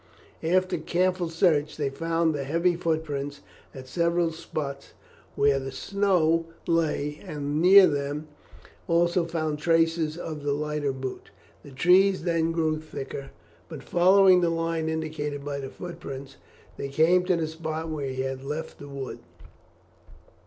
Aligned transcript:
After 0.41 0.79
careful 0.79 1.29
search 1.29 1.77
they 1.77 1.91
found 1.91 2.33
the 2.33 2.43
heavy 2.43 2.75
footprints 2.75 3.41
at 3.75 3.87
several 3.87 4.31
spots 4.31 4.93
where 5.35 5.59
the 5.59 5.71
snow 5.71 6.47
lay, 6.65 7.21
and 7.23 7.61
near 7.61 7.85
them 7.85 8.27
also 8.87 9.25
found 9.27 9.59
traces 9.59 10.17
of 10.17 10.41
the 10.41 10.53
lighter 10.53 10.91
boots. 10.91 11.29
The 11.61 11.69
trees 11.69 12.23
then 12.23 12.51
grew 12.51 12.79
thicker, 12.81 13.29
but 13.69 13.83
following 13.83 14.41
the 14.41 14.49
line 14.49 14.89
indicated 14.89 15.45
by 15.45 15.59
the 15.59 15.69
footprints, 15.69 16.37
they 16.77 16.89
came 16.89 17.23
to 17.25 17.35
the 17.35 17.45
spot 17.45 17.87
where 17.89 18.07
he 18.09 18.23
had 18.23 18.43
left 18.43 18.79
the 18.79 18.89
wood. 18.89 19.19